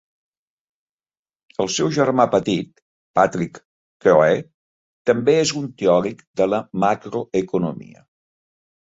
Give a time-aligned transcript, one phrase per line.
[1.63, 2.81] El seu germà petit,
[3.21, 3.61] Patrick
[4.07, 4.41] Kehoe,
[5.13, 8.09] també és un teòric de la macroeconomia.